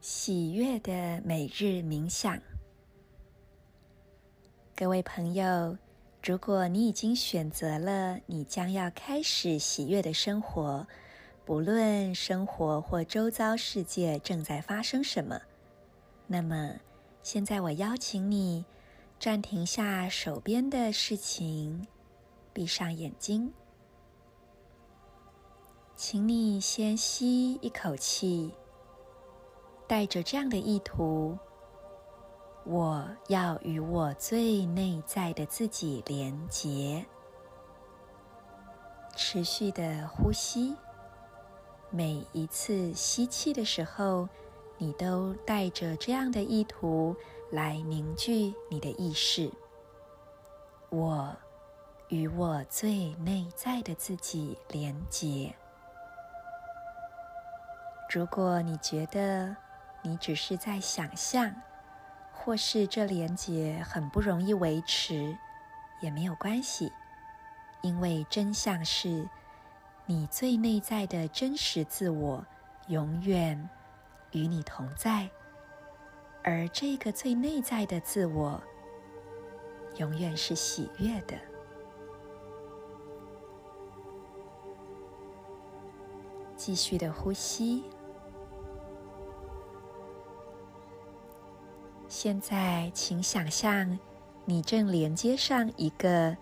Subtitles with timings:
[0.00, 2.40] 喜悦的每日冥想，
[4.74, 5.76] 各位朋友，
[6.22, 10.86] 如果你已经选择了你将要开始喜悦的生活，
[11.44, 15.38] 不论生活或周遭世界正在发生什么，
[16.26, 16.76] 那么
[17.22, 18.64] 现在我邀请你
[19.18, 21.86] 暂停下手边的事情，
[22.54, 23.52] 闭上眼睛，
[25.94, 28.54] 请你先吸一口气。
[29.90, 31.36] 带着这样的意图，
[32.62, 37.04] 我要与我最内在的自己连结，
[39.16, 40.76] 持续的呼吸。
[41.90, 44.28] 每一次吸气的时候，
[44.78, 47.16] 你都带着这样的意图
[47.50, 49.50] 来凝聚你的意识。
[50.90, 51.34] 我
[52.10, 55.52] 与我最内在的自己连结。
[58.08, 59.56] 如果你觉得，
[60.02, 61.54] 你只是在想象，
[62.32, 65.36] 或是这连结很不容易维持，
[66.00, 66.90] 也没有关系，
[67.82, 69.28] 因为真相是，
[70.06, 72.44] 你最内在的真实自我
[72.88, 73.68] 永远
[74.32, 75.28] 与你同在，
[76.42, 78.62] 而这个最内在的自我
[79.96, 81.36] 永远是喜悦的。
[86.56, 87.84] 继续的呼吸。
[92.22, 93.98] 现在，请想象
[94.44, 96.36] 你正连接上一个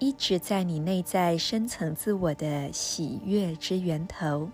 [0.00, 4.50] 一直在你内在深层自我的喜悦之源头。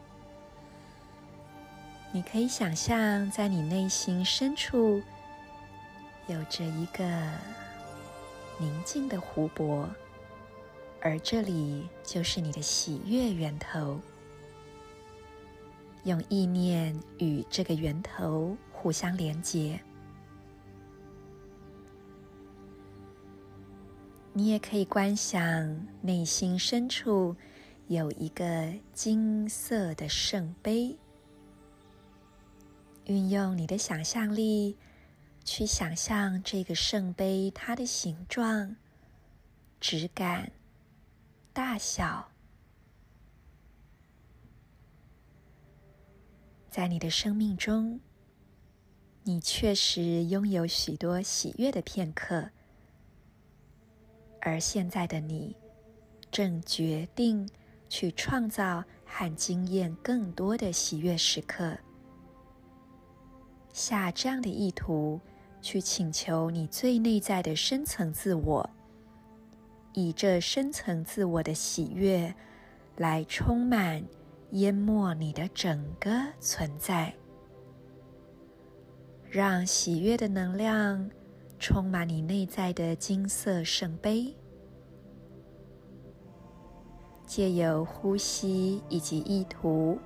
[2.12, 5.00] 你可以想象，在你内心深处
[6.26, 7.04] 有着一个
[8.58, 9.88] 宁静的湖泊，
[11.00, 13.98] 而这里就是你的喜悦源头。
[16.04, 19.80] 用意念与这个源头互相连接。
[24.32, 27.36] 你也可以观想内心深处
[27.88, 30.96] 有一个金色的圣杯，
[33.06, 34.78] 运用你的想象力
[35.44, 38.76] 去想象这个圣杯它的形状、
[39.80, 40.52] 质感、
[41.52, 42.30] 大小。
[46.70, 48.00] 在你的生命中，
[49.24, 52.50] 你确实拥有许多喜悦的片刻。
[54.40, 55.54] 而现在的你，
[56.30, 57.48] 正决定
[57.88, 61.76] 去创造和经验更多的喜悦时刻。
[63.72, 65.20] 下这样的意图，
[65.60, 68.68] 去请求你最内在的深层自我，
[69.92, 72.34] 以这深层自我的喜悦
[72.96, 74.02] 来充满、
[74.52, 77.14] 淹没你的整个存在，
[79.28, 81.10] 让喜悦的能量。
[81.60, 84.34] 充满你内在的金色圣杯，
[87.26, 89.98] 借由呼吸以及意图，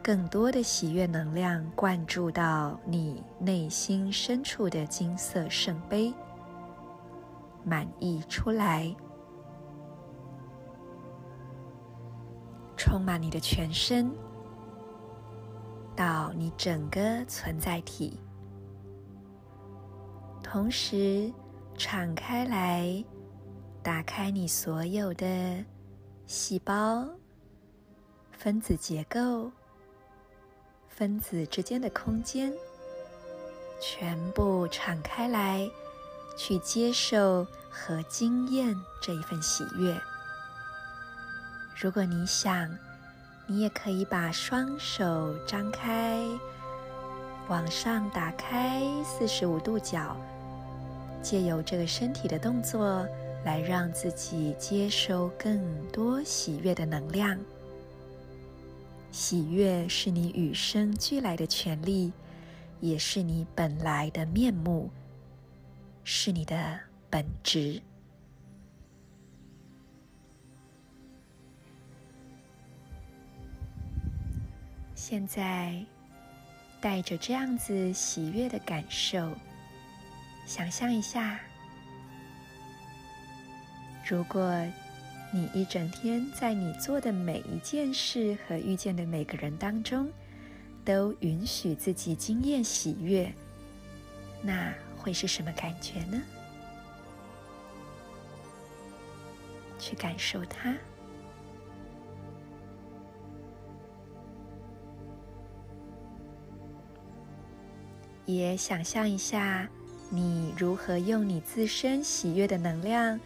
[0.00, 6.14] 更多的喜悦能量灌注到你内心深处的金色圣杯，
[7.64, 8.94] 满溢出来，
[12.76, 14.12] 充满你的全身，
[15.96, 18.20] 到你整个存在体。
[20.42, 21.32] 同时，
[21.78, 23.04] 敞开来，
[23.82, 25.64] 打开你所有的
[26.26, 27.08] 细胞、
[28.32, 29.50] 分子结构、
[30.88, 32.52] 分子之间的空间，
[33.80, 35.70] 全部敞开来，
[36.36, 39.96] 去接受和经验这一份喜悦。
[41.80, 42.68] 如果你想，
[43.46, 46.26] 你也可以把双手张开，
[47.50, 50.16] 往上打开四十五度角。
[51.20, 53.04] 借由这个身体的动作，
[53.44, 57.36] 来让自己接收更多喜悦的能量。
[59.10, 62.12] 喜悦是你与生俱来的权利，
[62.78, 64.88] 也是你本来的面目，
[66.04, 66.78] 是你的
[67.10, 67.82] 本质。
[74.94, 75.84] 现在，
[76.80, 79.32] 带着这样子喜悦的感受。
[80.46, 81.38] 想象一下，
[84.04, 84.52] 如果
[85.32, 90.10] 你一整天在你做的每一件事和遇见的每个人当中，
[90.84, 93.32] 都允许自己经验喜悦，
[94.42, 96.20] 那会是什么感觉呢？
[99.78, 100.74] 去感受它。
[108.36, 109.68] 也想象一下，
[110.08, 113.18] 你如何用你自身喜悦的能量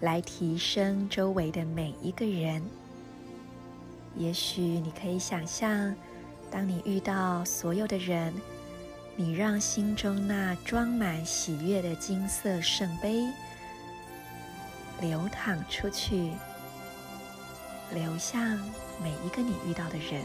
[0.00, 2.62] 来提升周围的每一个人。
[4.16, 5.94] 也许你可以想象，
[6.50, 8.34] 当你遇到所有的人，
[9.16, 13.24] 你让心中那装满喜悦的金色圣杯
[15.00, 16.32] 流淌出去，
[17.94, 18.58] 流向
[19.02, 20.24] 每一个你遇到的人，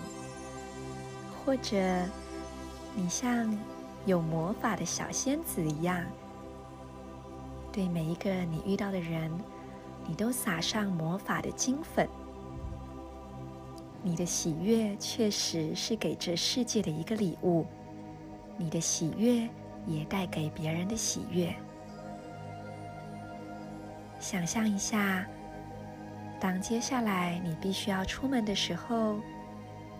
[1.44, 1.78] 或者
[2.96, 3.56] 你像
[4.06, 6.04] 有魔法的小仙子一样，
[7.72, 9.32] 对每一个你遇到的人，
[10.06, 12.08] 你都撒上魔法的金粉。
[14.04, 17.66] 你的喜悦确实是给这世界的一个礼物，
[18.56, 19.50] 你的喜悦
[19.88, 21.52] 也带给别人的喜悦。
[24.20, 25.26] 想象一下，
[26.40, 29.16] 当接下来你必须要出门的时候，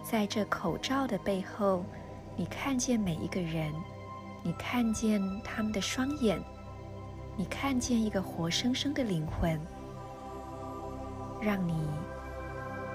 [0.04, 1.84] 在这口罩的背后，
[2.36, 3.74] 你看见每一个人，
[4.46, 6.40] 你看见他们的双眼，
[7.36, 9.60] 你看见一个活生生的灵魂，
[11.42, 11.74] 让你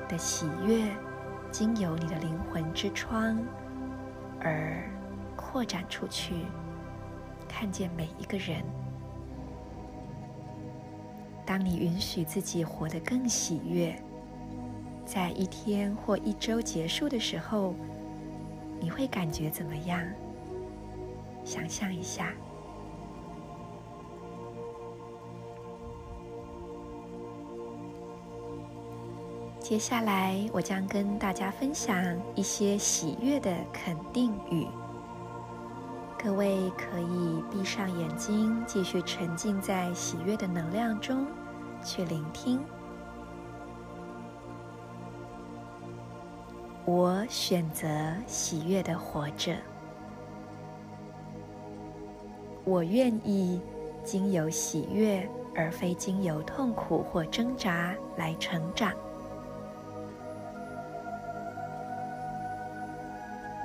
[0.08, 0.94] 的喜悦
[1.50, 3.36] 经由你的灵魂之窗
[4.40, 4.88] 而
[5.34, 6.34] 扩展出去，
[7.48, 8.62] 看见每一个人。
[11.44, 14.00] 当你允许自己活得更喜悦，
[15.04, 17.74] 在一天或一周结束的时候，
[18.78, 20.00] 你会感觉怎么样？
[21.44, 22.32] 想象一下。
[29.58, 31.96] 接下来，我将跟大家分享
[32.34, 34.66] 一些喜悦的肯定语。
[36.18, 41.24] 各位可以闭上眼睛，继续沉浸在喜悦的能量中，
[41.84, 42.60] 去聆听。
[46.84, 47.88] 我选择
[48.26, 49.54] 喜悦的活着。
[52.64, 53.60] 我愿意
[54.04, 58.92] 经由喜悦，而非经由痛苦或挣扎来成长。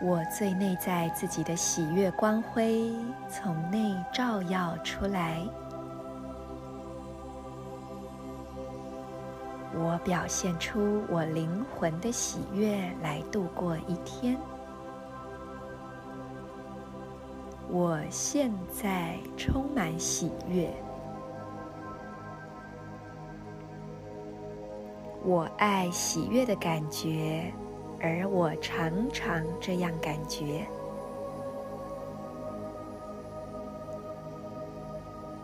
[0.03, 2.92] 我最内在自己的喜悦光辉
[3.30, 5.42] 从内照耀出来，
[9.74, 14.38] 我表现出我灵魂的喜悦来度过一天。
[17.69, 20.69] 我现在充满喜悦，
[25.23, 27.51] 我爱喜悦的感觉。
[28.01, 30.67] 而我常常这样感觉。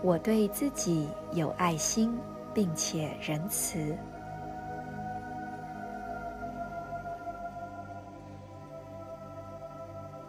[0.04, 2.16] 我对自己有爱心，
[2.54, 3.98] 并且仁慈。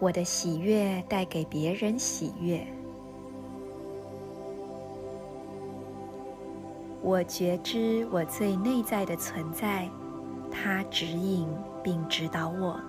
[0.03, 2.67] 我的喜悦带给别人喜悦。
[7.01, 9.89] 我觉知我最内在的存在。
[10.51, 11.49] 它指引
[11.85, 12.81] 并指导我。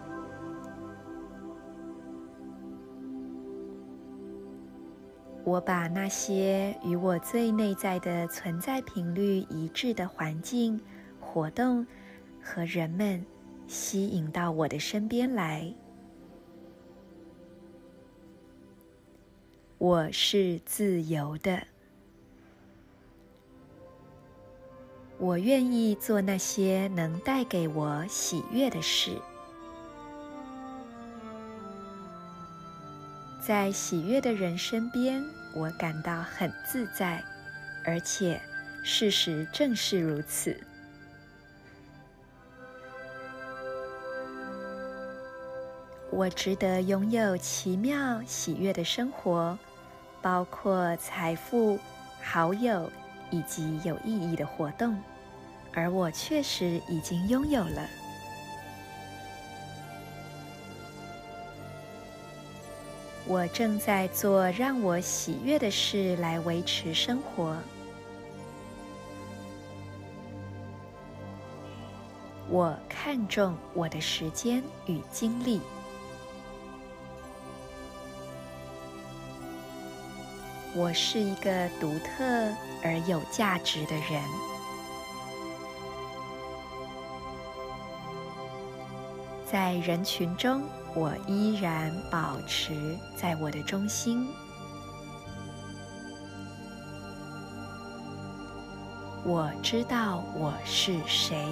[5.43, 10.81] 我把那些与我最内在的存在频率一致的环境、
[11.21, 11.85] 活动
[12.41, 13.23] 和人们
[13.67, 15.71] 吸引到我的身边来。
[19.83, 21.61] 我是自由的。
[25.17, 29.11] 我愿意做那些能带给我喜悦的事。
[33.45, 35.21] 在喜悦的人身边，
[35.53, 37.21] 我感到很自在，
[37.83, 38.41] 而且
[38.85, 40.57] 事实正是如此。
[46.09, 49.57] 我值得拥有奇妙喜悦的生活，
[50.23, 51.77] 包括财富、
[52.19, 52.91] 好友
[53.29, 54.97] 以及有意义的活动。
[55.75, 57.87] 而我确实已经拥有了。
[63.25, 67.57] 我正在做让我喜悦的事来维持生活。
[72.49, 75.61] 我看重我的时间与精力。
[80.75, 82.23] 我是一个独特
[82.83, 84.21] 而有价值的人。
[89.45, 90.63] 在人群中，
[90.95, 94.27] 我依然保持在我的中心。
[99.23, 101.47] 我知道我是谁。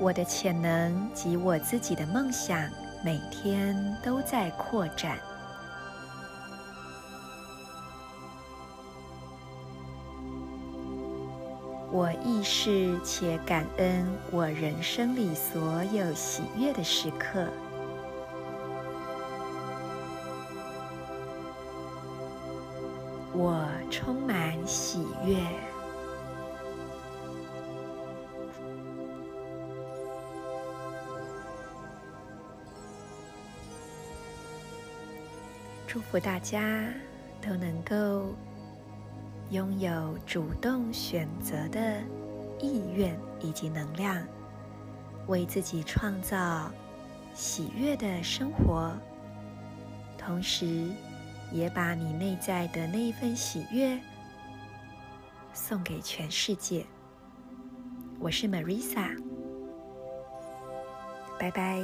[0.00, 2.70] 我的潜能及我自己的梦想
[3.04, 5.18] 每天都在扩展。
[11.90, 17.46] 我意识且感恩我人生里所有喜悦的时刻。
[23.34, 25.71] 我充满喜悦。
[35.92, 36.88] 祝福大家
[37.42, 38.34] 都能够
[39.50, 42.00] 拥有主动选择的
[42.58, 44.26] 意愿以及能量，
[45.26, 46.72] 为自己创造
[47.34, 48.90] 喜悦的生活，
[50.16, 50.88] 同时
[51.52, 54.00] 也把你内在的那一份喜悦
[55.52, 56.86] 送给全世界。
[58.18, 59.14] 我是 Marisa，
[61.38, 61.82] 拜拜。